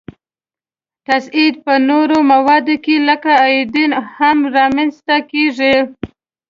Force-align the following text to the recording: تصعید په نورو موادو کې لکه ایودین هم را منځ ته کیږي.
تصعید 1.07 1.55
په 1.65 1.73
نورو 1.89 2.17
موادو 2.31 2.75
کې 2.85 2.95
لکه 3.09 3.31
ایودین 3.47 3.91
هم 4.15 4.37
را 4.55 4.65
منځ 4.75 4.93
ته 5.07 5.17
کیږي. 5.31 5.75